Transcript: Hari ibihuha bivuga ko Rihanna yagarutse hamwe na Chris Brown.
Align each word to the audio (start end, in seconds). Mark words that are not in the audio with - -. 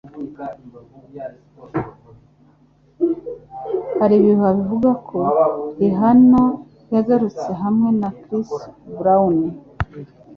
Hari 3.99 4.13
ibihuha 4.17 4.51
bivuga 4.59 4.89
ko 5.07 5.17
Rihanna 5.79 6.43
yagarutse 6.93 7.49
hamwe 7.61 7.89
na 7.99 8.09
Chris 8.21 8.49
Brown. 8.97 9.35